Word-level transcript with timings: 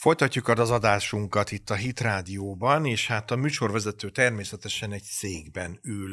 Folytatjuk 0.00 0.48
az 0.48 0.70
adásunkat 0.70 1.52
itt 1.52 1.70
a 1.70 1.74
Hit 1.74 2.00
Rádióban, 2.00 2.86
és 2.86 3.06
hát 3.06 3.30
a 3.30 3.36
műsorvezető 3.36 4.10
természetesen 4.10 4.92
egy 4.92 5.02
székben 5.02 5.78
ül. 5.82 6.10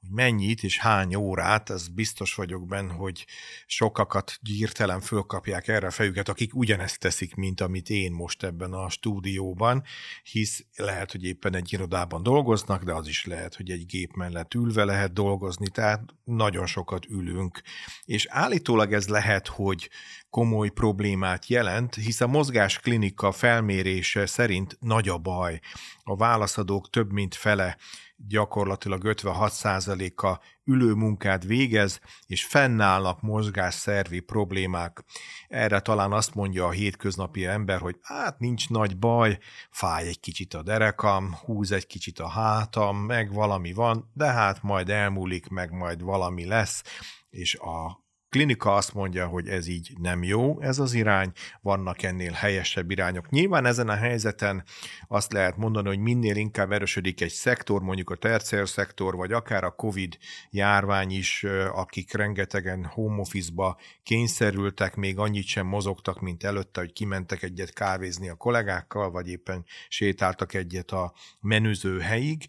Hogy 0.00 0.10
mennyit 0.10 0.62
és 0.62 0.78
hány 0.78 1.14
órát, 1.14 1.70
ez 1.70 1.88
biztos 1.88 2.34
vagyok 2.34 2.66
benne, 2.66 2.92
hogy 2.92 3.26
sokakat 3.66 4.38
gyírtelen 4.42 5.00
fölkapják 5.00 5.68
erre 5.68 5.86
a 5.86 5.90
fejüket, 5.90 6.28
akik 6.28 6.54
ugyanezt 6.54 6.98
teszik, 6.98 7.34
mint 7.34 7.60
amit 7.60 7.90
én 7.90 8.12
most 8.12 8.42
ebben 8.42 8.72
a 8.72 8.90
stúdióban, 8.90 9.82
hisz 10.22 10.64
lehet, 10.76 11.12
hogy 11.12 11.24
éppen 11.24 11.54
egy 11.54 11.72
irodában 11.72 12.22
dolgoznak, 12.22 12.82
de 12.82 12.92
az 12.92 13.08
is 13.08 13.24
lehet, 13.24 13.54
hogy 13.54 13.70
egy 13.70 13.86
gép 13.86 14.12
mellett 14.14 14.54
ülve 14.54 14.84
lehet 14.84 15.12
dolgozni, 15.12 15.68
tehát 15.68 16.02
nagyon 16.24 16.66
sokat 16.66 17.06
ülünk. 17.06 17.62
És 18.04 18.26
állítólag 18.30 18.92
ez 18.92 19.08
lehet, 19.08 19.46
hogy 19.46 19.90
komoly 20.36 20.68
problémát 20.68 21.46
jelent, 21.46 21.94
hisz 21.94 22.20
a 22.20 22.26
mozgásklinika 22.26 23.32
felmérése 23.32 24.26
szerint 24.26 24.76
nagy 24.80 25.08
a 25.08 25.18
baj. 25.18 25.60
A 26.02 26.16
válaszadók 26.16 26.90
több 26.90 27.12
mint 27.12 27.34
fele, 27.34 27.76
gyakorlatilag 28.16 29.02
56%-a 29.04 30.40
ülő 30.64 30.92
munkát 30.92 31.44
végez, 31.44 32.00
és 32.26 32.44
fennállnak 32.44 33.20
mozgásszervi 33.20 34.20
problémák. 34.20 35.04
Erre 35.48 35.80
talán 35.80 36.12
azt 36.12 36.34
mondja 36.34 36.66
a 36.66 36.70
hétköznapi 36.70 37.46
ember, 37.46 37.80
hogy 37.80 37.96
hát 38.02 38.38
nincs 38.38 38.68
nagy 38.68 38.98
baj, 38.98 39.38
fáj 39.70 40.06
egy 40.06 40.20
kicsit 40.20 40.54
a 40.54 40.62
derekam, 40.62 41.34
húz 41.44 41.72
egy 41.72 41.86
kicsit 41.86 42.18
a 42.18 42.28
hátam, 42.28 42.96
meg 42.96 43.32
valami 43.32 43.72
van, 43.72 44.10
de 44.14 44.26
hát 44.26 44.62
majd 44.62 44.90
elmúlik, 44.90 45.48
meg 45.48 45.70
majd 45.70 46.02
valami 46.02 46.44
lesz, 46.44 46.82
és 47.30 47.54
a 47.54 48.04
klinika 48.36 48.74
azt 48.74 48.94
mondja, 48.94 49.26
hogy 49.26 49.48
ez 49.48 49.66
így 49.66 49.92
nem 49.98 50.22
jó, 50.22 50.60
ez 50.60 50.78
az 50.78 50.92
irány, 50.92 51.32
vannak 51.60 52.02
ennél 52.02 52.32
helyesebb 52.32 52.90
irányok. 52.90 53.30
Nyilván 53.30 53.66
ezen 53.66 53.88
a 53.88 53.94
helyzeten 53.94 54.64
azt 55.08 55.32
lehet 55.32 55.56
mondani, 55.56 55.88
hogy 55.88 55.98
minél 55.98 56.36
inkább 56.36 56.72
erősödik 56.72 57.20
egy 57.20 57.32
szektor, 57.32 57.82
mondjuk 57.82 58.10
a 58.10 58.14
terciár 58.16 58.68
szektor, 58.68 59.14
vagy 59.14 59.32
akár 59.32 59.64
a 59.64 59.70
COVID 59.70 60.16
járvány 60.50 61.10
is, 61.10 61.44
akik 61.72 62.12
rengetegen 62.12 62.84
home 62.84 63.20
office-ba 63.20 63.78
kényszerültek, 64.02 64.94
még 64.94 65.18
annyit 65.18 65.46
sem 65.46 65.66
mozogtak, 65.66 66.20
mint 66.20 66.44
előtte, 66.44 66.80
hogy 66.80 66.92
kimentek 66.92 67.42
egyet 67.42 67.72
kávézni 67.72 68.28
a 68.28 68.34
kollégákkal, 68.34 69.10
vagy 69.10 69.28
éppen 69.28 69.64
sétáltak 69.88 70.54
egyet 70.54 70.90
a 70.90 71.12
menüző 71.40 71.98
helyig. 72.00 72.46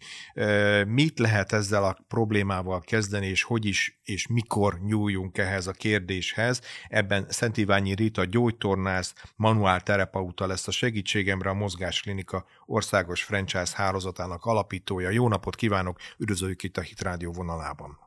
Mit 0.86 1.18
lehet 1.18 1.52
ezzel 1.52 1.84
a 1.84 1.98
problémával 2.08 2.80
kezdeni, 2.80 3.26
és 3.26 3.42
hogy 3.42 3.64
is, 3.64 4.00
és 4.04 4.26
mikor 4.26 4.80
nyúljunk 4.80 5.38
ehhez 5.38 5.66
a 5.66 5.76
kérdéshez. 5.78 6.60
Ebben 6.88 7.26
Szent 7.28 7.56
Iványi 7.56 7.94
Rita 7.94 8.24
gyógytornász, 8.24 9.14
manuál 9.36 9.80
terapeuta 9.80 10.46
lesz 10.46 10.68
a 10.68 10.70
segítségemre, 10.70 11.50
a 11.50 11.54
Mozgásklinika 11.54 12.44
országos 12.66 13.22
franchise 13.22 13.72
hálózatának 13.74 14.44
alapítója. 14.44 15.10
Jó 15.10 15.28
napot 15.28 15.54
kívánok, 15.54 15.98
üdvözöljük 16.18 16.62
itt 16.62 16.76
a 16.76 16.80
Hit 16.80 17.00
Rádió 17.00 17.32
vonalában. 17.32 17.98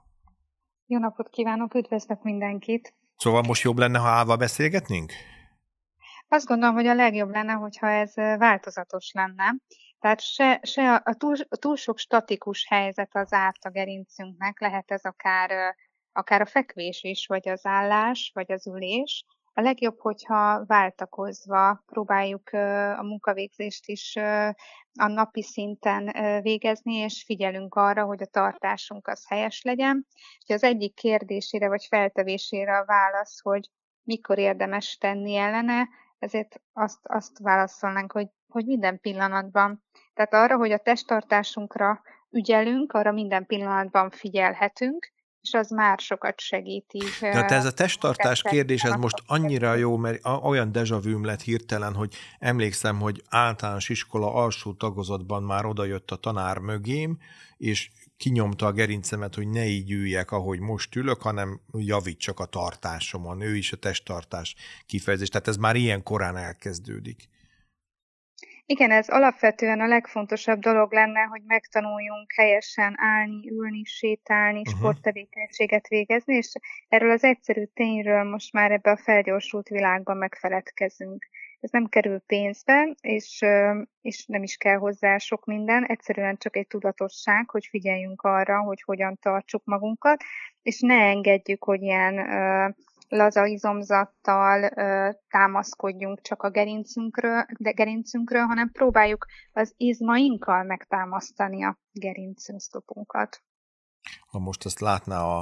Jó 0.85 0.99
napot 0.99 1.29
kívánok, 1.29 1.73
üdvözlök 1.73 2.23
mindenkit. 2.23 2.93
Szóval 3.17 3.41
most 3.41 3.63
jobb 3.63 3.77
lenne, 3.77 3.99
ha 3.99 4.07
állva 4.07 4.35
beszélgetnénk? 4.35 5.11
Azt 6.27 6.45
gondolom, 6.45 6.75
hogy 6.75 6.87
a 6.87 6.93
legjobb 6.93 7.29
lenne, 7.29 7.53
hogyha 7.53 7.89
ez 7.89 8.13
változatos 8.15 9.11
lenne. 9.11 9.55
Tehát 9.99 10.21
se, 10.21 10.59
se 10.63 10.93
a, 10.95 11.13
túl, 11.13 11.35
a 11.49 11.55
túl 11.55 11.75
sok 11.75 11.97
statikus 11.97 12.65
helyzet 12.67 13.09
az 13.15 13.33
átlagerincünknek, 13.33 14.59
lehet 14.59 14.91
ez 14.91 15.03
akár 15.03 15.75
akár 16.13 16.41
a 16.41 16.45
fekvés 16.45 17.03
is, 17.03 17.27
vagy 17.27 17.49
az 17.49 17.65
állás, 17.65 18.31
vagy 18.33 18.51
az 18.51 18.67
ülés. 18.67 19.25
A 19.53 19.61
legjobb, 19.61 19.99
hogyha 19.99 20.65
váltakozva 20.65 21.83
próbáljuk 21.85 22.49
a 22.97 23.03
munkavégzést 23.03 23.87
is 23.87 24.15
a 24.99 25.07
napi 25.07 25.43
szinten 25.43 26.11
végezni, 26.41 26.93
és 26.93 27.23
figyelünk 27.23 27.75
arra, 27.75 28.05
hogy 28.05 28.21
a 28.21 28.25
tartásunk 28.25 29.07
az 29.07 29.27
helyes 29.27 29.61
legyen. 29.61 30.07
És 30.45 30.53
az 30.53 30.63
egyik 30.63 30.93
kérdésére 30.93 31.67
vagy 31.67 31.85
feltevésére 31.89 32.77
a 32.77 32.85
válasz, 32.85 33.41
hogy 33.41 33.69
mikor 34.03 34.37
érdemes 34.37 34.97
tenni 34.97 35.35
ellene, 35.35 35.87
ezért 36.19 36.61
azt, 36.73 36.99
azt 37.03 37.39
válaszolnánk, 37.39 38.11
hogy, 38.11 38.27
hogy 38.47 38.65
minden 38.65 38.99
pillanatban. 38.99 39.83
Tehát 40.13 40.33
arra, 40.33 40.57
hogy 40.57 40.71
a 40.71 40.77
testtartásunkra 40.77 42.01
ügyelünk, 42.29 42.93
arra 42.93 43.11
minden 43.11 43.45
pillanatban 43.45 44.09
figyelhetünk, 44.09 45.11
és 45.41 45.53
az 45.53 45.69
már 45.69 45.99
sokat 45.99 46.39
segíti. 46.39 46.99
Tehát 47.19 47.51
ez 47.51 47.65
a 47.65 47.71
testtartás 47.71 48.41
kérdés, 48.41 48.83
ez 48.83 48.93
most 48.93 49.23
annyira 49.25 49.75
jó, 49.75 49.97
mert 49.97 50.25
olyan 50.43 50.71
dejavűm 50.71 51.25
lett 51.25 51.41
hirtelen, 51.41 51.93
hogy 51.93 52.13
emlékszem, 52.39 52.99
hogy 52.99 53.23
általános 53.29 53.89
iskola 53.89 54.33
alsó 54.33 54.73
tagozatban 54.73 55.43
már 55.43 55.65
odajött 55.65 56.11
a 56.11 56.15
tanár 56.15 56.57
mögém, 56.57 57.17
és 57.57 57.89
kinyomta 58.17 58.65
a 58.65 58.71
gerincemet, 58.71 59.35
hogy 59.35 59.47
ne 59.47 59.65
így 59.65 59.91
üljek, 59.91 60.31
ahogy 60.31 60.59
most 60.59 60.95
ülök, 60.95 61.21
hanem 61.21 61.61
javítsak 61.71 62.39
a 62.39 62.45
tartásomon. 62.45 63.41
Ő 63.41 63.55
is 63.55 63.71
a 63.71 63.77
testtartás 63.77 64.55
kifejezés. 64.85 65.29
Tehát 65.29 65.47
ez 65.47 65.57
már 65.57 65.75
ilyen 65.75 66.03
korán 66.03 66.37
elkezdődik. 66.37 67.29
Igen, 68.71 68.91
ez 68.91 69.09
alapvetően 69.09 69.79
a 69.79 69.87
legfontosabb 69.87 70.59
dolog 70.59 70.93
lenne, 70.93 71.21
hogy 71.21 71.41
megtanuljunk 71.45 72.31
helyesen 72.35 72.93
állni, 72.97 73.49
ülni, 73.49 73.83
sétálni, 73.83 74.59
uh-huh. 74.59 74.75
sporttevékenységet 74.75 75.87
végezni, 75.87 76.35
és 76.35 76.53
erről 76.87 77.11
az 77.11 77.23
egyszerű 77.23 77.63
tényről 77.73 78.23
most 78.23 78.53
már 78.53 78.71
ebbe 78.71 78.91
a 78.91 78.97
felgyorsult 78.97 79.67
világban 79.67 80.17
megfeledkezünk. 80.17 81.27
Ez 81.59 81.69
nem 81.69 81.85
kerül 81.85 82.19
pénzbe, 82.19 82.95
és, 83.01 83.45
és 84.01 84.25
nem 84.25 84.43
is 84.43 84.57
kell 84.57 84.77
hozzá 84.77 85.17
sok 85.17 85.45
minden, 85.45 85.85
egyszerűen 85.85 86.37
csak 86.37 86.55
egy 86.55 86.67
tudatosság, 86.67 87.49
hogy 87.49 87.65
figyeljünk 87.69 88.21
arra, 88.21 88.61
hogy 88.61 88.81
hogyan 88.81 89.17
tartsuk 89.21 89.61
magunkat, 89.65 90.23
és 90.61 90.79
ne 90.79 90.95
engedjük, 90.95 91.63
hogy 91.63 91.81
ilyen 91.81 92.15
laza 93.11 93.45
izomzattal 93.45 94.71
ö, 94.75 95.09
támaszkodjunk 95.27 96.21
csak 96.21 96.43
a 96.43 96.49
gerincünkről, 96.49 97.45
de 97.57 97.71
gerincünkről, 97.71 98.41
hanem 98.41 98.71
próbáljuk 98.71 99.25
az 99.51 99.73
izmainkkal 99.77 100.63
megtámasztani 100.63 101.63
a 101.63 101.79
gerincsztopunkat. 101.91 103.43
Ha 104.27 104.39
most 104.39 104.65
ezt 104.65 104.79
látná 104.79 105.21
a, 105.23 105.41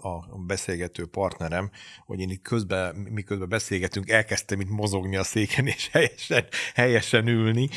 a 0.00 0.38
beszélgető 0.46 1.06
partnerem, 1.06 1.70
hogy 2.06 2.20
én 2.20 2.30
itt 2.30 2.42
közben, 2.42 2.94
miközben 2.94 3.48
beszélgetünk, 3.48 4.08
elkezdtem 4.08 4.60
itt 4.60 4.70
mozogni 4.70 5.16
a 5.16 5.22
széken, 5.22 5.66
és 5.66 5.88
helyesen, 5.88 6.44
helyesen 6.74 7.26
ülni, 7.26 7.68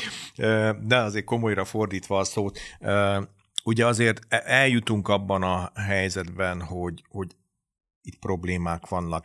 de 0.86 0.96
azért 0.96 1.24
komolyra 1.24 1.64
fordítva 1.64 2.18
a 2.18 2.24
szót, 2.24 2.58
ugye 3.64 3.86
azért 3.86 4.20
e, 4.28 4.42
eljutunk 4.44 5.08
abban 5.08 5.42
a 5.42 5.70
helyzetben, 5.74 6.62
hogy, 6.62 7.04
hogy 7.08 7.36
itt 8.02 8.18
problémák 8.18 8.88
vannak, 8.88 9.24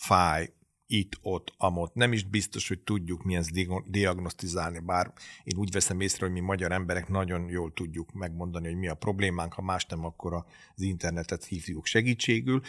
fáj, 0.00 0.50
itt, 0.86 1.18
ott, 1.22 1.54
amott. 1.56 1.94
Nem 1.94 2.12
is 2.12 2.24
biztos, 2.24 2.68
hogy 2.68 2.80
tudjuk 2.80 3.24
mi 3.24 3.36
ezt 3.36 3.50
diagnosztizálni, 3.90 4.78
bár 4.78 5.12
én 5.44 5.58
úgy 5.58 5.72
veszem 5.72 6.00
észre, 6.00 6.24
hogy 6.24 6.34
mi 6.34 6.40
magyar 6.40 6.72
emberek 6.72 7.08
nagyon 7.08 7.48
jól 7.48 7.72
tudjuk 7.72 8.12
megmondani, 8.12 8.66
hogy 8.66 8.76
mi 8.76 8.88
a 8.88 8.94
problémánk, 8.94 9.52
ha 9.52 9.62
más 9.62 9.86
nem, 9.86 10.04
akkor 10.04 10.34
az 10.74 10.82
internetet 10.82 11.44
hívjuk 11.44 11.86
segítségül. 11.86 12.60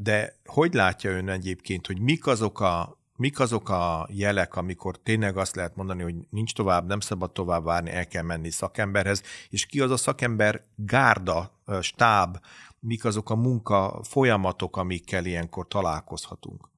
De 0.00 0.38
hogy 0.44 0.74
látja 0.74 1.10
ön 1.10 1.28
egyébként, 1.28 1.86
hogy 1.86 2.00
mik 2.00 2.26
azok 2.26 2.60
a 2.60 2.98
mik 3.18 3.40
azok 3.40 3.68
a 3.68 4.08
jelek, 4.10 4.56
amikor 4.56 4.98
tényleg 4.98 5.36
azt 5.36 5.56
lehet 5.56 5.76
mondani, 5.76 6.02
hogy 6.02 6.14
nincs 6.30 6.54
tovább, 6.54 6.86
nem 6.86 7.00
szabad 7.00 7.32
tovább 7.32 7.64
várni, 7.64 7.90
el 7.90 8.06
kell 8.06 8.22
menni 8.22 8.50
szakemberhez, 8.50 9.22
és 9.50 9.66
ki 9.66 9.80
az 9.80 9.90
a 9.90 9.96
szakember 9.96 10.64
gárda, 10.74 11.60
stáb, 11.80 12.38
mik 12.86 13.04
azok 13.04 13.30
a 13.30 13.36
munka 13.36 14.00
folyamatok, 14.02 14.76
amikkel 14.76 15.24
ilyenkor 15.24 15.66
találkozhatunk? 15.66 16.68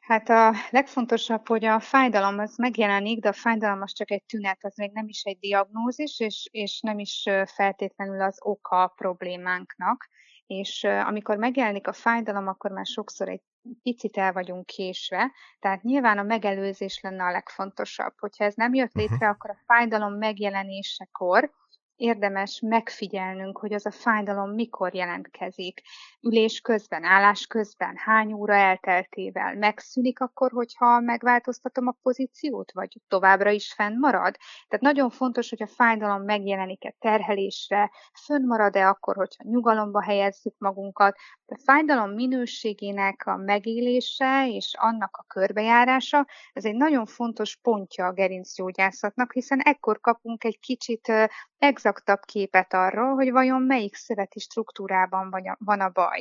Hát 0.00 0.28
a 0.28 0.52
legfontosabb, 0.70 1.48
hogy 1.48 1.64
a 1.64 1.80
fájdalom 1.80 2.38
az 2.38 2.56
megjelenik, 2.56 3.20
de 3.20 3.28
a 3.28 3.32
fájdalom 3.32 3.82
az 3.82 3.92
csak 3.92 4.10
egy 4.10 4.24
tünet, 4.24 4.58
az 4.64 4.76
még 4.76 4.90
nem 4.92 5.08
is 5.08 5.22
egy 5.22 5.38
diagnózis, 5.38 6.20
és, 6.20 6.48
és 6.50 6.80
nem 6.80 6.98
is 6.98 7.28
feltétlenül 7.54 8.22
az 8.22 8.38
oka 8.40 8.82
a 8.82 8.92
problémánknak. 8.96 10.08
És 10.46 10.84
amikor 10.84 11.36
megjelenik 11.36 11.88
a 11.88 11.92
fájdalom, 11.92 12.46
akkor 12.46 12.70
már 12.70 12.86
sokszor 12.86 13.28
egy 13.28 13.42
picit 13.82 14.16
el 14.16 14.32
vagyunk 14.32 14.66
késve, 14.66 15.32
tehát 15.58 15.82
nyilván 15.82 16.18
a 16.18 16.22
megelőzés 16.22 17.00
lenne 17.02 17.24
a 17.24 17.30
legfontosabb. 17.30 18.14
Hogyha 18.18 18.44
ez 18.44 18.54
nem 18.54 18.74
jött 18.74 18.92
létre, 18.92 19.14
uh-huh. 19.14 19.28
akkor 19.28 19.50
a 19.50 19.62
fájdalom 19.66 20.12
megjelenésekor 20.12 21.52
érdemes 21.96 22.60
megfigyelnünk, 22.60 23.58
hogy 23.58 23.72
az 23.72 23.86
a 23.86 23.90
fájdalom 23.90 24.50
mikor 24.50 24.94
jelentkezik. 24.94 25.82
Ülés 26.26 26.60
közben, 26.60 27.04
állás 27.04 27.46
közben, 27.46 27.96
hány 27.96 28.32
óra 28.32 28.54
elteltével. 28.54 29.54
Megszűnik 29.54 30.20
akkor, 30.20 30.50
hogyha 30.50 31.00
megváltoztatom 31.00 31.86
a 31.86 31.96
pozíciót, 32.02 32.72
vagy 32.72 33.00
továbbra 33.08 33.50
is 33.50 33.72
fennmarad? 33.72 34.36
Tehát 34.68 34.84
nagyon 34.84 35.10
fontos, 35.10 35.50
hogy 35.50 35.62
a 35.62 35.66
fájdalom 35.66 36.22
megjelenik-e 36.22 36.94
terhelésre, 36.98 37.90
fönnmarad-e 38.24 38.88
akkor, 38.88 39.16
hogyha 39.16 39.44
nyugalomba 39.48 40.02
helyezzük 40.02 40.54
magunkat, 40.58 41.16
A 41.48 41.60
fájdalom 41.64 42.10
minőségének 42.10 43.26
a 43.26 43.36
megélése 43.36 44.48
és 44.48 44.74
annak 44.78 45.16
a 45.16 45.24
körbejárása, 45.26 46.26
ez 46.52 46.64
egy 46.64 46.74
nagyon 46.74 47.06
fontos 47.06 47.56
pontja 47.62 48.06
a 48.06 48.12
gerincgyógyászatnak, 48.12 49.32
hiszen 49.32 49.60
ekkor 49.60 50.00
kapunk 50.00 50.44
egy 50.44 50.58
kicsit 50.58 51.12
exaktabb 51.58 52.20
képet 52.20 52.74
arról, 52.74 53.14
hogy 53.14 53.30
vajon 53.30 53.62
melyik 53.62 53.94
szöveti 53.94 54.38
struktúrában 54.38 55.56
van 55.58 55.80
a 55.80 55.88
baj. 55.88 56.15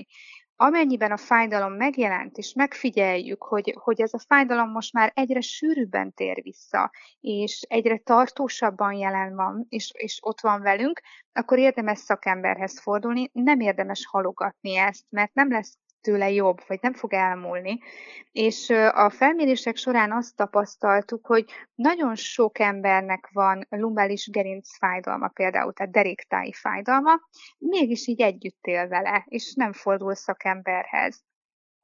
Amennyiben 0.57 1.11
a 1.11 1.17
fájdalom 1.17 1.73
megjelent, 1.73 2.37
és 2.37 2.53
megfigyeljük, 2.53 3.43
hogy, 3.43 3.75
hogy 3.79 4.01
ez 4.01 4.13
a 4.13 4.23
fájdalom 4.27 4.69
most 4.69 4.93
már 4.93 5.11
egyre 5.15 5.41
sűrűbben 5.41 6.13
tér 6.13 6.41
vissza, 6.41 6.91
és 7.19 7.61
egyre 7.69 7.97
tartósabban 7.97 8.93
jelen 8.93 9.35
van, 9.35 9.65
és, 9.69 9.91
és 9.93 10.17
ott 10.21 10.41
van 10.41 10.61
velünk, 10.61 11.01
akkor 11.33 11.57
érdemes 11.57 11.99
szakemberhez 11.99 12.79
fordulni, 12.79 13.29
nem 13.33 13.59
érdemes 13.59 14.05
halogatni 14.05 14.75
ezt, 14.75 15.05
mert 15.09 15.33
nem 15.33 15.51
lesz 15.51 15.77
tőle 16.05 16.31
jobb, 16.31 16.61
vagy 16.67 16.79
nem 16.81 16.93
fog 16.93 17.13
elmúlni. 17.13 17.79
És 18.31 18.69
a 18.91 19.09
felmérések 19.09 19.75
során 19.75 20.11
azt 20.11 20.35
tapasztaltuk, 20.35 21.25
hogy 21.25 21.45
nagyon 21.75 22.15
sok 22.15 22.59
embernek 22.59 23.29
van 23.33 23.67
lumbális 23.69 24.29
gerinc 24.29 24.77
fájdalma, 24.77 25.27
például, 25.27 25.73
tehát 25.73 25.91
deréktáji 25.91 26.53
fájdalma, 26.53 27.11
mégis 27.57 28.07
így 28.07 28.21
együtt 28.21 28.65
él 28.65 28.87
vele, 28.87 29.25
és 29.27 29.53
nem 29.53 29.73
fordul 29.73 30.15
szakemberhez. 30.15 31.23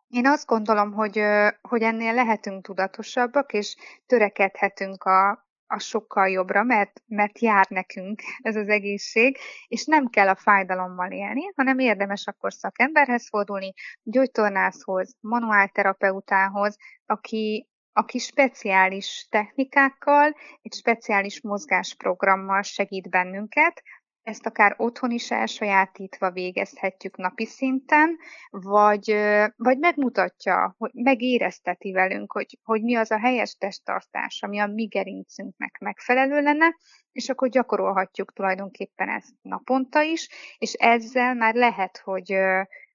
Én 0.07 0.27
azt 0.27 0.45
gondolom, 0.45 0.94
hogy, 0.94 1.21
hogy 1.62 1.81
ennél 1.81 2.13
lehetünk 2.13 2.65
tudatosabbak, 2.65 3.53
és 3.53 3.75
törekedhetünk 4.06 5.03
a, 5.03 5.47
a 5.71 5.79
sokkal 5.79 6.29
jobbra, 6.29 6.63
mert, 6.63 7.01
mert 7.07 7.39
jár 7.39 7.65
nekünk 7.69 8.21
ez 8.38 8.56
az 8.56 8.68
egészség, 8.68 9.38
és 9.68 9.85
nem 9.85 10.07
kell 10.07 10.27
a 10.27 10.35
fájdalommal 10.35 11.12
élni, 11.12 11.51
hanem 11.56 11.79
érdemes 11.79 12.27
akkor 12.27 12.53
szakemberhez 12.53 13.27
fordulni, 13.29 13.73
gyógytornászhoz, 14.03 15.15
manuálterapeutához, 15.19 16.77
aki, 17.06 17.68
aki 17.94 18.18
speciális 18.18 19.27
technikákkal, 19.29 20.35
egy 20.62 20.73
speciális 20.73 21.41
mozgásprogrammal 21.41 22.62
segít 22.62 23.09
bennünket, 23.09 23.83
ezt 24.23 24.45
akár 24.45 24.75
otthon 24.77 25.12
is 25.12 25.31
elsajátítva 25.31 26.31
végezhetjük 26.31 27.18
napi 27.18 27.45
szinten, 27.45 28.18
vagy, 28.50 29.15
vagy 29.56 29.77
megmutatja, 29.77 30.75
hogy 30.77 30.91
megérezteti 30.94 31.91
velünk, 31.91 32.31
hogy, 32.31 32.59
hogy 32.63 32.81
mi 32.81 32.95
az 32.95 33.12
a 33.12 33.19
helyes 33.19 33.56
testtartás, 33.56 34.41
ami 34.41 34.59
a 34.59 34.68
mi 34.68 34.85
gerincünknek 34.85 35.77
megfelelő 35.79 36.41
lenne, 36.41 36.75
és 37.12 37.29
akkor 37.29 37.50
gyakorolhatjuk 37.50 38.33
tulajdonképpen 38.33 39.09
ezt 39.09 39.33
naponta 39.41 40.01
is, 40.01 40.29
és 40.57 40.74
ezzel 40.74 41.33
már 41.33 41.56
lehet, 41.56 42.01
hogy, 42.03 42.35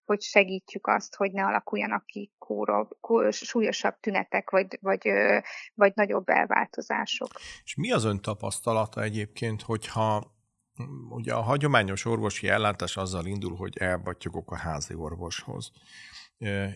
hogy 0.04 0.22
segítjük 0.22 0.86
azt, 0.86 1.16
hogy 1.16 1.32
ne 1.32 1.44
alakuljanak 1.44 2.06
ki 2.06 2.32
kóró, 2.38 2.96
kóró, 3.00 3.30
súlyosabb 3.30 4.00
tünetek, 4.00 4.50
vagy, 4.50 4.78
vagy, 4.80 5.10
vagy 5.74 5.92
nagyobb 5.94 6.28
elváltozások. 6.28 7.28
És 7.64 7.74
mi 7.74 7.92
az 7.92 8.04
ön 8.04 8.20
tapasztalata 8.20 9.02
egyébként, 9.02 9.62
hogyha 9.62 10.35
Ugye 11.08 11.34
a 11.34 11.40
hagyományos 11.40 12.04
orvosi 12.04 12.48
ellátás 12.48 12.96
azzal 12.96 13.26
indul, 13.26 13.56
hogy 13.56 13.76
elbattyogok 13.78 14.50
a 14.50 14.56
házi 14.56 14.94
orvoshoz. 14.94 15.70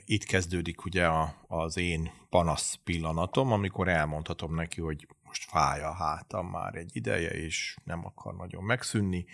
Itt 0.05 0.25
kezdődik 0.25 0.85
ugye 0.85 1.06
a, 1.06 1.35
az 1.47 1.76
én 1.76 2.11
panasz 2.29 2.75
pillanatom, 2.85 3.52
amikor 3.52 3.88
elmondhatom 3.88 4.55
neki, 4.55 4.81
hogy 4.81 5.06
most 5.25 5.50
fáj 5.50 5.82
a 5.82 5.93
hátam 5.93 6.47
már 6.47 6.75
egy 6.75 6.97
ideje, 6.97 7.31
és 7.31 7.76
nem 7.85 8.05
akar 8.06 8.35
nagyon 8.35 8.64
megszűnni, 8.64 9.25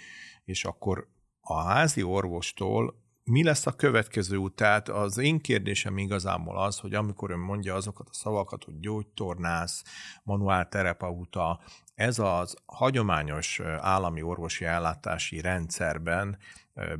és 0.44 0.64
akkor 0.64 1.08
a 1.40 1.62
házi 1.62 2.02
orvostól 2.02 3.04
mi 3.24 3.42
lesz 3.42 3.66
a 3.66 3.72
következő? 3.72 4.48
Tehát 4.54 4.88
az 4.88 5.18
én 5.18 5.40
kérdésem 5.40 5.98
igazából 5.98 6.58
az, 6.58 6.78
hogy 6.78 6.94
amikor 6.94 7.30
ön 7.30 7.38
mondja 7.38 7.74
azokat 7.74 8.08
a 8.08 8.14
szavakat, 8.14 8.64
hogy 8.64 8.80
gyógytornász, 8.80 9.84
manuálterapeuta, 10.22 11.60
ez 11.96 12.18
az 12.18 12.56
hagyományos 12.66 13.60
állami 13.78 14.22
orvosi 14.22 14.64
ellátási 14.64 15.40
rendszerben 15.40 16.38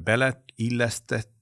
beleillesztett 0.05 1.35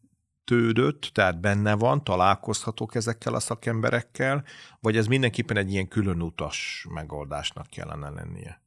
tehát 1.13 1.41
benne 1.41 1.75
van, 1.75 2.05
találkozhatok 2.05 2.95
ezekkel 2.95 3.35
a 3.35 3.41
szakemberekkel, 3.41 4.45
vagy 4.81 4.97
ez 4.97 5.07
mindenképpen 5.07 5.57
egy 5.57 5.73
ilyen 5.73 5.89
külön 5.89 6.23
utas 6.23 6.87
megoldásnak 6.91 7.67
kellene 7.67 8.11
lennie? 8.11 8.63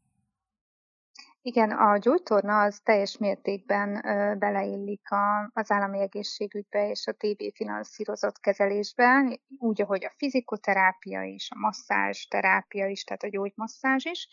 Igen, 1.41 1.71
a 1.71 1.97
gyógytorna 1.97 2.61
az 2.61 2.79
teljes 2.83 3.17
mértékben 3.17 4.01
beleillik 4.39 5.11
a, 5.11 5.49
az 5.53 5.71
állami 5.71 5.99
egészségügybe 5.99 6.89
és 6.89 7.07
a 7.07 7.11
TB 7.11 7.55
finanszírozott 7.55 8.39
kezelésbe, 8.39 9.37
úgy, 9.57 9.81
ahogy 9.81 10.05
a 10.05 10.13
fizikoterápia 10.17 11.23
is, 11.23 11.49
a 11.51 11.59
masszázs 11.59 12.23
terápia 12.23 12.87
is, 12.87 13.03
tehát 13.03 13.23
a 13.23 13.29
gyógymasszázs 13.29 14.05
is, 14.05 14.27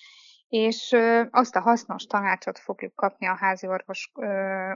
és 0.55 0.97
azt 1.31 1.57
a 1.57 1.61
hasznos 1.61 2.05
tanácsot 2.05 2.59
fogjuk 2.59 2.95
kapni 2.95 3.27
a 3.27 3.37
háziorvos 3.37 4.13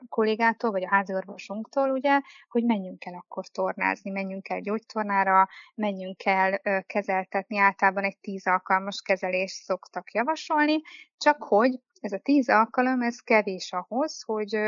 kollégától, 0.09 0.71
vagy 0.71 0.85
a 0.85 0.89
háziorvosunktól, 0.89 1.91
ugye, 1.91 2.21
hogy 2.49 2.65
menjünk 2.65 3.05
el 3.05 3.15
akkor 3.15 3.47
tornázni, 3.47 4.11
menjünk 4.11 4.49
el 4.49 4.61
gyógytornára, 4.61 5.49
menjünk 5.75 6.25
el 6.25 6.61
kezeltetni, 6.87 7.59
általában 7.59 8.05
egy 8.05 8.19
tíz 8.19 8.47
alkalmas 8.47 9.03
kezelést 9.03 9.63
szoktak 9.63 10.13
javasolni, 10.13 10.81
csak 11.17 11.43
hogy 11.43 11.81
ez 12.01 12.13
a 12.13 12.19
tíz 12.19 12.49
alkalom, 12.49 13.03
ez 13.03 13.21
kevés 13.21 13.73
ahhoz, 13.73 14.23
hogy, 14.23 14.59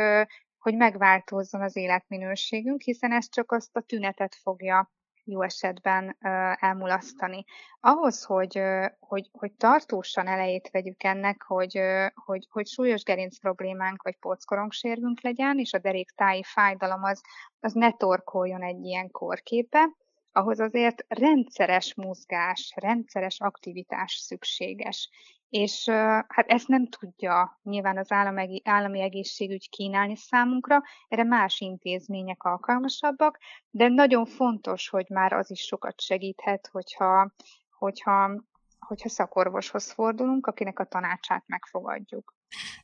hogy 0.58 0.76
megváltozzon 0.76 1.62
az 1.62 1.76
életminőségünk, 1.76 2.80
hiszen 2.80 3.12
ez 3.12 3.28
csak 3.28 3.52
azt 3.52 3.76
a 3.76 3.80
tünetet 3.80 4.34
fogja 4.34 4.90
jó 5.30 5.42
esetben 5.42 6.16
elmulasztani. 6.60 7.44
Ahhoz, 7.80 8.24
hogy, 8.24 8.60
hogy, 8.98 9.28
hogy 9.32 9.52
tartósan 9.52 10.26
elejét 10.26 10.70
vegyük 10.70 11.04
ennek, 11.04 11.42
hogy, 11.42 11.80
hogy, 12.14 12.46
hogy 12.50 12.66
súlyos 12.66 13.02
gerinc 13.02 13.38
problémánk 13.38 14.02
vagy 14.02 14.16
polckorongsérvünk 14.16 15.20
legyen, 15.20 15.58
és 15.58 15.72
a 15.72 15.78
deréktáji 15.78 16.42
fájdalom 16.42 17.02
az, 17.02 17.22
az 17.60 17.72
ne 17.72 17.92
torkoljon 17.92 18.62
egy 18.62 18.84
ilyen 18.84 19.10
korképe, 19.10 19.88
ahhoz 20.32 20.60
azért 20.60 21.04
rendszeres 21.08 21.94
mozgás, 21.94 22.72
rendszeres 22.76 23.40
aktivitás 23.40 24.12
szükséges. 24.12 25.10
És 25.50 25.88
hát 26.28 26.46
ezt 26.46 26.68
nem 26.68 26.88
tudja 26.88 27.60
nyilván 27.62 27.98
az 27.98 28.12
állami, 28.12 28.60
állami 28.64 29.00
egészségügy 29.00 29.68
kínálni 29.68 30.16
számunkra, 30.16 30.82
erre 31.08 31.24
más 31.24 31.60
intézmények 31.60 32.42
alkalmasabbak, 32.42 33.38
de 33.70 33.88
nagyon 33.88 34.26
fontos, 34.26 34.88
hogy 34.88 35.06
már 35.08 35.32
az 35.32 35.50
is 35.50 35.60
sokat 35.60 36.00
segíthet, 36.00 36.68
hogyha, 36.72 37.32
hogyha, 37.78 38.44
hogyha 38.78 39.08
szakorvoshoz 39.08 39.92
fordulunk, 39.92 40.46
akinek 40.46 40.78
a 40.78 40.84
tanácsát 40.84 41.44
megfogadjuk. 41.46 42.34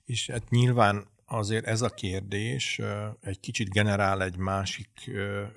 És 0.05 0.31
hát 0.31 0.51
nyilván 0.51 1.07
azért 1.27 1.67
ez 1.67 1.83
a 1.83 1.89
kérdés 1.89 2.81
egy 3.21 3.41
kicsit 3.41 3.71
generál 3.71 4.23
egy 4.23 4.37
másik 4.37 5.11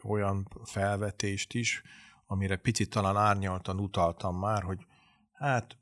olyan 0.03 0.47
felvetést 0.63 1.53
is, 1.53 1.81
amire 2.25 2.55
picit 2.55 2.89
talán 2.89 3.17
árnyaltan 3.17 3.79
utaltam 3.79 4.39
már, 4.39 4.63
hogy 4.63 4.85
hát 5.33 5.77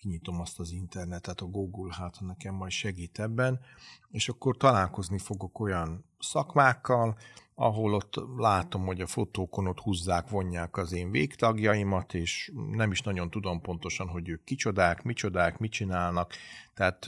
kinyitom 0.00 0.40
azt 0.40 0.58
az 0.60 0.72
internetet, 0.72 1.40
a 1.40 1.46
Google, 1.46 1.94
hát 1.94 2.20
nekem 2.20 2.54
majd 2.54 2.70
segít 2.70 3.18
ebben, 3.18 3.60
és 4.10 4.28
akkor 4.28 4.56
találkozni 4.56 5.18
fogok 5.18 5.60
olyan 5.60 6.04
szakmákkal, 6.18 7.16
ahol 7.54 7.94
ott 7.94 8.14
látom, 8.36 8.86
hogy 8.86 9.00
a 9.00 9.06
fotókon 9.06 9.66
ott 9.66 9.80
húzzák, 9.80 10.28
vonják 10.28 10.76
az 10.76 10.92
én 10.92 11.10
végtagjaimat, 11.10 12.14
és 12.14 12.52
nem 12.70 12.90
is 12.90 13.00
nagyon 13.00 13.30
tudom 13.30 13.60
pontosan, 13.60 14.08
hogy 14.08 14.28
ők 14.28 14.44
kicsodák, 14.44 15.02
micsodák, 15.02 15.58
mit 15.58 15.70
csinálnak. 15.70 16.32
Tehát 16.74 17.06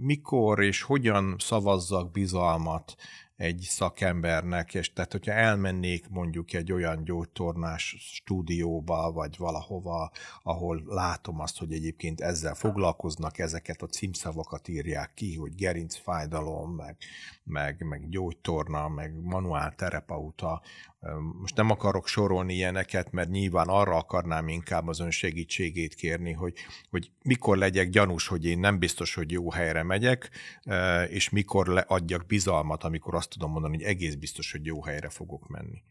mikor 0.00 0.62
és 0.62 0.82
hogyan 0.82 1.34
szavazzak 1.38 2.10
bizalmat 2.10 2.96
egy 3.38 3.60
szakembernek, 3.60 4.74
és 4.74 4.92
tehát 4.92 5.12
hogyha 5.12 5.32
elmennék 5.32 6.08
mondjuk 6.08 6.52
egy 6.52 6.72
olyan 6.72 7.04
gyógytornás 7.04 7.96
stúdióba, 7.98 9.12
vagy 9.12 9.36
valahova, 9.36 10.10
ahol 10.42 10.82
látom 10.86 11.40
azt, 11.40 11.58
hogy 11.58 11.72
egyébként 11.72 12.20
ezzel 12.20 12.54
foglalkoznak, 12.54 13.38
ezeket 13.38 13.82
a 13.82 13.86
címszavakat 13.86 14.68
írják 14.68 15.14
ki, 15.14 15.36
hogy 15.36 15.54
gerincfájdalom, 15.54 16.74
meg, 16.74 16.96
meg, 17.44 17.84
meg 17.84 18.08
gyógytorna, 18.08 18.88
meg 18.88 19.14
manuál 19.22 19.74
terapeuta, 19.74 20.62
most 21.40 21.56
nem 21.56 21.70
akarok 21.70 22.06
sorolni 22.06 22.54
ilyeneket, 22.54 23.12
mert 23.12 23.28
nyilván 23.28 23.68
arra 23.68 23.96
akarnám 23.96 24.48
inkább 24.48 24.88
az 24.88 25.00
ön 25.00 25.10
segítségét 25.10 25.94
kérni, 25.94 26.32
hogy, 26.32 26.54
hogy 26.90 27.10
mikor 27.22 27.56
legyek 27.56 27.88
gyanús, 27.88 28.26
hogy 28.26 28.44
én 28.44 28.58
nem 28.58 28.78
biztos, 28.78 29.14
hogy 29.14 29.30
jó 29.30 29.50
helyre 29.50 29.82
megyek, 29.82 30.30
és 31.08 31.30
mikor 31.30 31.84
adjak 31.86 32.26
bizalmat, 32.26 32.84
amikor 32.84 33.14
azt 33.14 33.27
tudom 33.28 33.50
mondani, 33.50 33.76
hogy 33.76 33.84
egész 33.84 34.14
biztos, 34.14 34.52
hogy 34.52 34.64
jó 34.64 34.82
helyre 34.82 35.08
fogok 35.08 35.48
menni. 35.48 35.82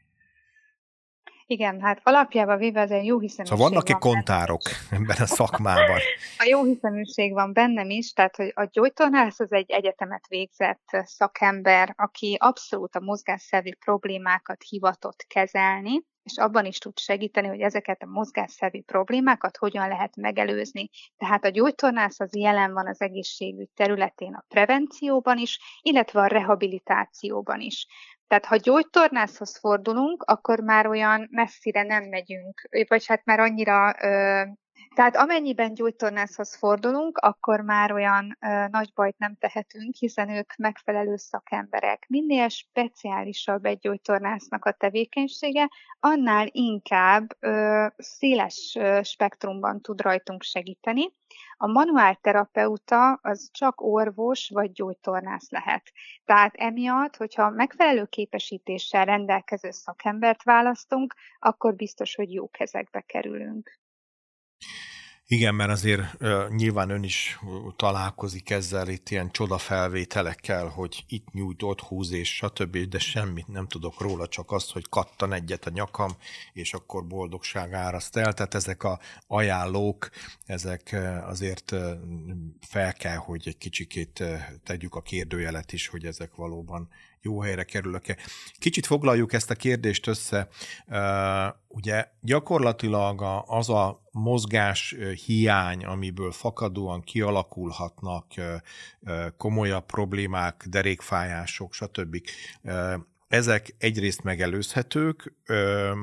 Igen, 1.49 1.81
hát 1.81 1.99
alapjában 2.03 2.57
véve 2.57 2.81
egy 2.81 3.05
jó 3.05 3.19
hiszeműség 3.19 3.57
Szóval 3.57 3.69
vannak-e 3.69 3.91
van 3.91 4.13
kontárok 4.13 4.61
benne. 4.89 5.01
ebben 5.01 5.17
a 5.19 5.25
szakmában? 5.25 5.99
A 6.37 6.45
jó 6.49 6.63
hiszeműség 6.63 7.33
van 7.33 7.53
bennem 7.53 7.89
is, 7.89 8.11
tehát 8.13 8.35
hogy 8.35 8.51
a 8.55 8.67
gyógytornász 8.71 9.39
az 9.39 9.51
egy 9.51 9.71
egyetemet 9.71 10.27
végzett 10.27 10.89
szakember, 11.03 11.93
aki 11.97 12.35
abszolút 12.39 12.95
a 12.95 12.99
mozgásszervi 12.99 13.73
problémákat 13.85 14.63
hivatott 14.69 15.25
kezelni, 15.27 16.03
és 16.23 16.37
abban 16.37 16.65
is 16.65 16.77
tud 16.77 16.99
segíteni, 16.99 17.47
hogy 17.47 17.61
ezeket 17.61 18.01
a 18.01 18.05
mozgásszervi 18.05 18.81
problémákat 18.81 19.57
hogyan 19.57 19.87
lehet 19.87 20.15
megelőzni. 20.15 20.89
Tehát 21.17 21.45
a 21.45 21.49
gyógytornász 21.49 22.19
az 22.19 22.35
jelen 22.35 22.73
van 22.73 22.87
az 22.87 23.01
egészségügy 23.01 23.69
területén 23.75 24.33
a 24.33 24.45
prevencióban 24.47 25.37
is, 25.37 25.59
illetve 25.81 26.21
a 26.21 26.27
rehabilitációban 26.27 27.59
is. 27.59 27.87
Tehát 28.27 28.45
ha 28.45 28.55
gyógytornászhoz 28.55 29.57
fordulunk, 29.57 30.23
akkor 30.23 30.59
már 30.59 30.87
olyan 30.87 31.27
messzire 31.31 31.83
nem 31.83 32.03
megyünk, 32.03 32.67
vagy 32.87 33.05
hát 33.05 33.25
már 33.25 33.39
annyira 33.39 33.95
ö, 34.01 34.43
tehát 34.95 35.15
amennyiben 35.15 35.73
gyógytornászhoz 35.73 36.55
fordulunk, 36.55 37.17
akkor 37.17 37.61
már 37.61 37.91
olyan 37.91 38.37
ö, 38.41 38.67
nagy 38.67 38.91
bajt 38.93 39.17
nem 39.17 39.35
tehetünk, 39.35 39.95
hiszen 39.95 40.29
ők 40.29 40.55
megfelelő 40.55 41.15
szakemberek. 41.15 42.05
Minél 42.07 42.47
speciálisabb 42.47 43.65
egy 43.65 43.79
gyógytornásznak 43.79 44.65
a 44.65 44.71
tevékenysége, 44.71 45.69
annál 45.99 46.47
inkább 46.51 47.35
ö, 47.39 47.85
széles 47.97 48.75
ö, 48.79 48.99
spektrumban 49.03 49.81
tud 49.81 50.01
rajtunk 50.01 50.43
segíteni. 50.43 51.13
A 51.57 51.67
manuálterapeuta 51.67 53.13
az 53.13 53.49
csak 53.51 53.81
orvos 53.81 54.49
vagy 54.53 54.71
gyógytornász 54.71 55.49
lehet. 55.49 55.91
Tehát 56.25 56.55
emiatt, 56.55 57.15
hogyha 57.15 57.49
megfelelő 57.49 58.05
képesítéssel 58.05 59.05
rendelkező 59.05 59.71
szakembert 59.71 60.43
választunk, 60.43 61.13
akkor 61.39 61.75
biztos, 61.75 62.15
hogy 62.15 62.33
jó 62.33 62.49
kezekbe 62.49 63.01
kerülünk. 63.01 63.79
Igen, 65.29 65.55
mert 65.55 65.71
azért 65.71 66.21
uh, 66.21 66.49
nyilván 66.49 66.89
ön 66.89 67.03
is 67.03 67.39
találkozik 67.75 68.49
ezzel 68.49 68.87
itt 68.87 69.09
ilyen 69.09 69.31
csodafelvételekkel, 69.31 70.67
hogy 70.67 71.03
itt 71.07 71.31
nyújt, 71.31 71.63
ott 71.63 71.81
húz 71.81 72.11
és 72.11 72.35
stb., 72.35 72.77
de 72.77 72.99
semmit 72.99 73.47
nem 73.47 73.67
tudok 73.67 74.01
róla, 74.01 74.27
csak 74.27 74.51
azt, 74.51 74.71
hogy 74.71 74.89
kattan 74.89 75.33
egyet 75.33 75.65
a 75.65 75.69
nyakam, 75.69 76.11
és 76.53 76.73
akkor 76.73 77.07
boldogság 77.07 77.73
áraszt 77.73 78.17
el. 78.17 78.33
Tehát 78.33 78.53
ezek 78.53 78.83
a 78.83 78.99
ajánlók, 79.27 80.09
ezek 80.45 80.95
azért 81.25 81.75
fel 82.67 82.93
kell, 82.93 83.17
hogy 83.17 83.41
egy 83.45 83.57
kicsikét 83.57 84.23
tegyük 84.63 84.95
a 84.95 85.01
kérdőjelet 85.01 85.73
is, 85.73 85.87
hogy 85.87 86.05
ezek 86.05 86.35
valóban 86.35 86.89
jó 87.27 87.41
helyre 87.41 87.63
kerülök-e. 87.63 88.17
Kicsit 88.59 88.85
foglaljuk 88.85 89.33
ezt 89.33 89.49
a 89.49 89.55
kérdést 89.55 90.07
össze. 90.07 90.47
Ugye 91.67 92.07
gyakorlatilag 92.21 93.43
az 93.45 93.69
a 93.69 94.01
mozgás 94.11 94.95
hiány, 95.25 95.85
amiből 95.85 96.31
fakadóan 96.31 97.01
kialakulhatnak 97.01 98.25
komolyabb 99.37 99.85
problémák, 99.85 100.65
derékfájások, 100.69 101.73
stb. 101.73 102.21
Ezek 103.27 103.75
egyrészt 103.77 104.23
megelőzhetők, 104.23 105.33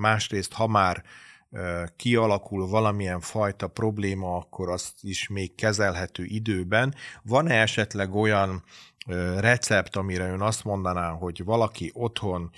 másrészt, 0.01 0.53
ha 0.53 0.67
már 0.67 1.05
kialakul 1.97 2.69
valamilyen 2.69 3.21
fajta 3.21 3.67
probléma, 3.67 4.37
akkor 4.37 4.71
azt 4.71 4.95
is 5.01 5.29
még 5.29 5.55
kezelhető 5.55 6.25
időben. 6.25 6.95
Van-e 7.23 7.61
esetleg 7.61 8.15
olyan 8.15 8.65
recept, 9.39 9.97
amire 9.97 10.29
ön 10.29 10.41
azt 10.41 10.65
mondaná, 10.65 11.11
hogy 11.11 11.45
valaki 11.45 11.91
otthon 11.95 12.51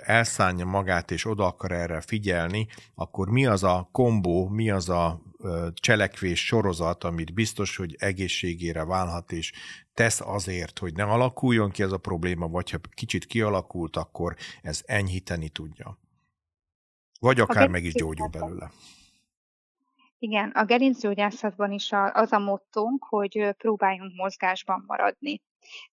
elszánja 0.00 0.64
magát 0.64 1.10
és 1.10 1.24
oda 1.24 1.46
akar 1.46 1.72
erre 1.72 2.00
figyelni, 2.00 2.66
akkor 2.94 3.28
mi 3.28 3.46
az 3.46 3.62
a 3.62 3.88
kombó, 3.92 4.48
mi 4.48 4.70
az 4.70 4.88
a 4.88 5.20
cselekvés 5.74 6.46
sorozat, 6.46 7.04
amit 7.04 7.34
biztos, 7.34 7.76
hogy 7.76 7.96
egészségére 7.98 8.84
válhat, 8.84 9.32
és 9.32 9.52
tesz 9.94 10.20
azért, 10.20 10.78
hogy 10.78 10.94
ne 10.94 11.04
alakuljon 11.04 11.70
ki 11.70 11.82
ez 11.82 11.92
a 11.92 11.98
probléma, 11.98 12.48
vagy 12.48 12.70
ha 12.70 12.78
kicsit 12.90 13.26
kialakult, 13.26 13.96
akkor 13.96 14.36
ez 14.62 14.82
enyhíteni 14.86 15.48
tudja. 15.48 15.98
Vagy 17.20 17.40
akár 17.40 17.68
meg 17.68 17.84
is 17.84 17.92
gyógyul 17.92 18.28
belőle. 18.28 18.70
Igen, 20.18 20.50
a 20.50 20.64
gerincgyógyászatban 20.64 21.72
is 21.72 21.90
az 22.12 22.32
a 22.32 22.38
mottónk, 22.38 23.04
hogy 23.04 23.54
próbáljunk 23.58 24.12
mozgásban 24.16 24.84
maradni. 24.86 25.42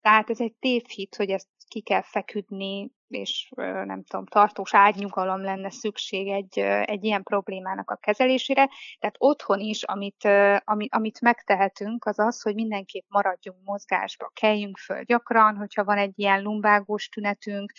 Tehát 0.01 0.29
ez 0.29 0.39
egy 0.39 0.53
tévhit, 0.59 1.15
hogy 1.15 1.29
ezt 1.29 1.47
ki 1.67 1.81
kell 1.81 2.01
feküdni, 2.01 2.91
és 3.07 3.49
nem 3.85 4.03
tudom, 4.03 4.25
tartós 4.25 4.73
ágynyugalom 4.73 5.41
lenne 5.41 5.69
szükség 5.69 6.27
egy, 6.27 6.59
egy 6.85 7.03
ilyen 7.03 7.23
problémának 7.23 7.91
a 7.91 7.95
kezelésére. 7.95 8.69
Tehát 8.99 9.15
otthon 9.17 9.59
is, 9.59 9.83
amit, 9.83 10.23
amit, 10.63 10.93
amit 10.93 11.21
megtehetünk, 11.21 12.05
az 12.05 12.19
az, 12.19 12.41
hogy 12.41 12.53
mindenképp 12.55 13.05
maradjunk 13.07 13.57
mozgásba, 13.63 14.31
keljünk 14.33 14.77
föl 14.77 15.03
gyakran, 15.03 15.55
hogyha 15.55 15.83
van 15.83 15.97
egy 15.97 16.19
ilyen 16.19 16.41
lumbágós 16.41 17.09
tünetünk, 17.09 17.71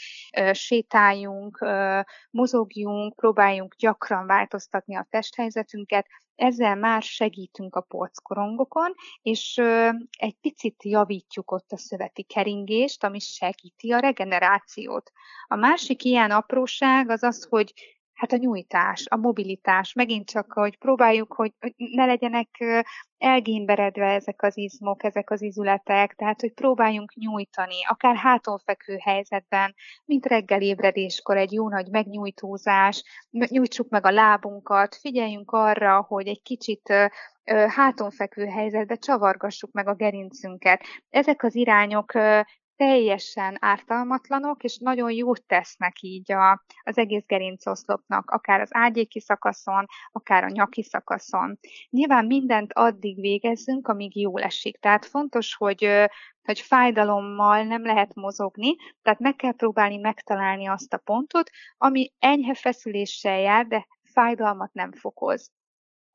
sétáljunk, 0.52 1.66
mozogjunk, 2.30 3.16
próbáljunk 3.16 3.74
gyakran 3.74 4.26
változtatni 4.26 4.96
a 4.96 5.06
testhelyzetünket, 5.10 6.06
ezzel 6.36 6.76
már 6.76 7.02
segítünk 7.02 7.74
a 7.76 7.80
porckorongokon, 7.80 8.94
és 9.22 9.58
egy 10.18 10.36
picit 10.40 10.82
javítjuk 10.84 11.50
ott 11.50 11.72
a 11.72 11.76
szöveti 11.76 12.22
keringést, 12.22 13.04
ami 13.04 13.18
segíti 13.18 13.92
a 13.92 13.98
regenerációt. 13.98 15.10
A 15.48 15.56
másik 15.56 16.04
ilyen 16.04 16.30
apróság 16.30 17.10
az 17.10 17.22
az, 17.22 17.46
hogy 17.48 17.72
hát 18.14 18.32
a 18.32 18.36
nyújtás, 18.36 19.06
a 19.08 19.16
mobilitás, 19.16 19.92
megint 19.92 20.30
csak, 20.30 20.52
hogy 20.52 20.78
próbáljuk, 20.78 21.32
hogy 21.32 21.52
ne 21.76 22.04
legyenek 22.04 22.48
elgémberedve 23.18 24.06
ezek 24.06 24.42
az 24.42 24.56
izmok, 24.56 25.04
ezek 25.04 25.30
az 25.30 25.42
izületek, 25.42 26.14
tehát, 26.14 26.40
hogy 26.40 26.52
próbáljunk 26.52 27.14
nyújtani, 27.14 27.84
akár 27.88 28.16
hátonfekvő 28.16 28.96
helyzetben, 28.96 29.74
mint 30.04 30.26
reggel 30.26 30.62
ébredéskor 30.62 31.36
egy 31.36 31.52
jó 31.52 31.68
nagy 31.68 31.88
megnyújtózás, 31.90 33.02
nyújtsuk 33.30 33.88
meg 33.88 34.06
a 34.06 34.10
lábunkat, 34.10 34.94
figyeljünk 34.94 35.50
arra, 35.50 36.04
hogy 36.08 36.26
egy 36.26 36.42
kicsit 36.42 36.92
hátonfekvő 37.68 38.46
helyzetbe 38.46 38.94
csavargassuk 38.96 39.72
meg 39.72 39.88
a 39.88 39.94
gerincünket. 39.94 40.82
Ezek 41.10 41.42
az 41.42 41.54
irányok 41.54 42.12
teljesen 42.76 43.56
ártalmatlanok, 43.60 44.64
és 44.64 44.78
nagyon 44.78 45.10
jót 45.10 45.44
tesznek 45.46 46.00
így 46.00 46.32
a, 46.32 46.64
az 46.82 46.98
egész 46.98 47.24
gerincoszlopnak, 47.26 48.30
akár 48.30 48.60
az 48.60 48.68
ágyéki 48.72 49.20
szakaszon, 49.20 49.86
akár 50.12 50.44
a 50.44 50.48
nyaki 50.48 50.82
szakaszon. 50.82 51.58
Nyilván 51.90 52.26
mindent 52.26 52.72
addig 52.72 53.20
végezzünk, 53.20 53.88
amíg 53.88 54.16
jól 54.16 54.42
esik. 54.42 54.78
Tehát 54.78 55.06
fontos, 55.06 55.54
hogy 55.54 56.08
hogy 56.44 56.60
fájdalommal 56.60 57.62
nem 57.62 57.84
lehet 57.84 58.14
mozogni, 58.14 58.76
tehát 59.02 59.18
meg 59.18 59.36
kell 59.36 59.52
próbálni 59.52 59.96
megtalálni 59.96 60.66
azt 60.66 60.92
a 60.92 60.98
pontot, 60.98 61.50
ami 61.76 62.12
enyhe 62.18 62.54
feszüléssel 62.54 63.38
jár, 63.38 63.66
de 63.66 63.86
fájdalmat 64.02 64.72
nem 64.72 64.92
fokoz. 64.92 65.50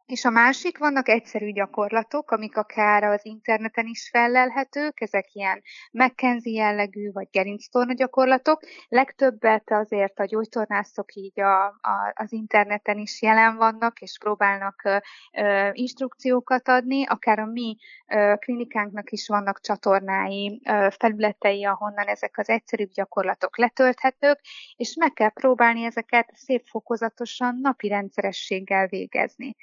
És 0.10 0.26
a 0.26 0.30
másik, 0.30 0.78
vannak 0.78 1.08
egyszerű 1.10 1.52
gyakorlatok, 1.52 2.32
amik 2.32 2.58
akár 2.58 3.04
az 3.04 3.26
interneten 3.26 3.86
is 3.86 4.10
fellelhetők, 4.10 5.02
ezek 5.02 5.34
ilyen 5.34 5.62
McKenzie 5.92 6.62
jellegű 6.62 7.12
vagy 7.12 7.28
gerinctorna 7.32 7.94
gyakorlatok. 7.94 8.62
Legtöbbet 8.88 9.72
azért 9.72 10.20
a 10.20 10.26
gyógytornászok 10.26 11.14
így 11.14 11.40
a, 11.40 11.66
a, 11.66 12.14
az 12.14 12.32
interneten 12.32 12.98
is 12.98 13.22
jelen 13.22 13.56
vannak, 13.56 14.00
és 14.00 14.18
próbálnak 14.20 14.82
ö, 14.84 14.98
ö, 15.38 15.70
instrukciókat 15.72 16.68
adni, 16.68 17.06
akár 17.06 17.40
a 17.40 17.46
mi 17.46 17.78
ö, 18.08 18.34
klinikánknak 18.40 19.12
is 19.12 19.28
vannak 19.28 19.62
csatornái, 19.62 20.62
ö, 20.70 20.88
felületei, 21.00 21.66
ahonnan 21.66 22.08
ezek 22.08 22.38
az 22.38 22.50
egyszerűbb 22.50 22.92
gyakorlatok 22.92 23.58
letölthetők, 23.58 24.40
és 24.76 24.96
meg 24.96 25.14
kell 25.14 25.32
próbálni 25.32 25.84
ezeket 25.84 26.32
szép 26.34 26.66
fokozatosan, 26.66 27.60
napi 27.62 27.88
rendszerességgel 27.88 28.88
végezni 28.88 29.56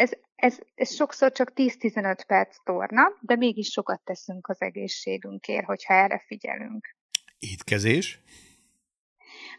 ez, 0.00 0.10
ez, 0.36 0.58
ez 0.74 0.94
sokszor 0.94 1.32
csak 1.32 1.52
10-15 1.54 2.20
perc 2.26 2.56
torna, 2.64 3.02
de 3.20 3.36
mégis 3.36 3.68
sokat 3.68 4.00
teszünk 4.04 4.48
az 4.48 4.60
egészségünkért, 4.60 5.64
hogyha 5.64 5.94
erre 5.94 6.24
figyelünk. 6.26 6.96
Étkezés? 7.38 8.20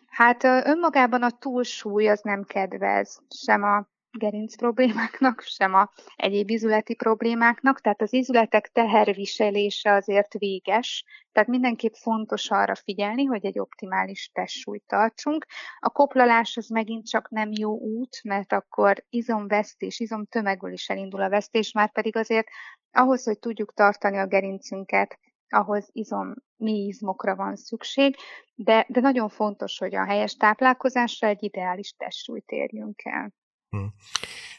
Hát 0.07 0.43
önmagában 0.43 1.24
a 1.24 1.29
túlsúly 1.29 2.07
az 2.07 2.21
nem 2.21 2.43
kedvez 2.43 3.21
sem 3.29 3.63
a 3.63 3.88
gerinc 4.18 4.56
problémáknak, 4.56 5.41
sem 5.41 5.74
a 5.74 5.91
egyéb 6.15 6.50
izületi 6.50 6.96
problémáknak, 6.96 7.82
tehát 7.82 8.01
az 8.01 8.13
izületek 8.13 8.72
teherviselése 8.72 9.94
azért 9.94 10.34
véges, 10.34 11.06
tehát 11.32 11.50
mindenképp 11.50 11.94
fontos 11.94 12.50
arra 12.50 12.75
figyelni, 12.75 13.24
hogy 13.24 13.46
egy 13.46 13.60
optimális 13.60 14.30
testsúlyt 14.34 14.84
tartsunk. 14.88 15.46
A 15.80 15.89
koplalás 15.89 16.58
az 16.58 16.68
megint 16.68 17.08
csak 17.08 17.30
nem 17.30 17.50
jó 17.51 17.77
út, 17.77 18.24
mert 18.24 18.53
akkor 18.53 19.06
izomvesztés, 19.10 20.00
izomtömegből 20.00 20.72
is 20.72 20.89
elindul 20.89 21.22
a 21.22 21.30
vesztés, 21.30 21.72
már 21.72 21.91
pedig 21.91 22.15
azért 22.15 22.48
ahhoz, 22.91 23.24
hogy 23.24 23.39
tudjuk 23.39 23.74
tartani 23.74 24.18
a 24.18 24.27
gerincünket 24.27 25.20
ahhoz 25.50 25.89
izom, 25.91 26.34
mély 26.58 26.88
izmokra 26.88 27.36
van 27.36 27.56
szükség, 27.56 28.15
de, 28.56 28.86
de 28.89 29.00
nagyon 29.00 29.30
fontos, 29.30 29.77
hogy 29.77 29.96
a 29.96 30.06
helyes 30.06 30.36
táplálkozásra 30.36 31.27
egy 31.27 31.44
ideális 31.44 31.94
testsúlyt 31.98 32.50
érjünk 32.50 33.01
el. 33.03 33.34
Hm. 33.78 33.86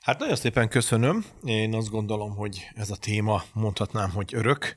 Hát 0.00 0.18
nagyon 0.18 0.36
szépen 0.36 0.68
köszönöm. 0.68 1.24
Én 1.44 1.74
azt 1.74 1.90
gondolom, 1.90 2.36
hogy 2.36 2.68
ez 2.74 2.90
a 2.90 2.96
téma 2.96 3.42
mondhatnám, 3.54 4.10
hogy 4.10 4.34
örök, 4.34 4.74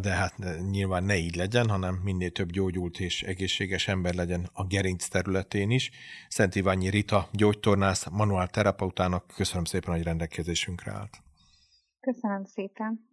de 0.00 0.10
hát 0.10 0.34
nyilván 0.70 1.04
ne 1.04 1.16
így 1.16 1.34
legyen, 1.34 1.68
hanem 1.68 1.94
minél 1.94 2.30
több 2.30 2.50
gyógyult 2.50 3.00
és 3.00 3.22
egészséges 3.22 3.88
ember 3.88 4.14
legyen 4.14 4.50
a 4.52 4.66
gerinc 4.66 5.08
területén 5.08 5.70
is. 5.70 5.90
Szent 6.28 6.54
Iványi 6.54 6.90
Rita, 6.90 7.28
gyógytornász, 7.32 8.08
manuál 8.08 8.48
terapeutának 8.48 9.26
köszönöm 9.26 9.64
szépen, 9.64 9.94
hogy 9.94 10.02
rendelkezésünkre 10.02 10.92
állt. 10.92 11.22
Köszönöm 12.00 12.44
szépen. 12.44 13.07